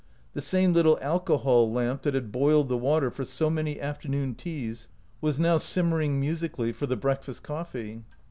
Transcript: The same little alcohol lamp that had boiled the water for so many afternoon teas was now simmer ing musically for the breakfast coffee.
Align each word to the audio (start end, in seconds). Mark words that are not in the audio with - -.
The 0.33 0.41
same 0.41 0.73
little 0.73 0.97
alcohol 0.99 1.71
lamp 1.71 2.01
that 2.01 2.15
had 2.15 2.31
boiled 2.31 2.69
the 2.69 2.75
water 2.77 3.11
for 3.11 3.23
so 3.23 3.51
many 3.51 3.79
afternoon 3.79 4.33
teas 4.33 4.89
was 5.21 5.37
now 5.37 5.59
simmer 5.59 6.01
ing 6.01 6.19
musically 6.19 6.71
for 6.71 6.87
the 6.87 6.97
breakfast 6.97 7.43
coffee. 7.43 8.01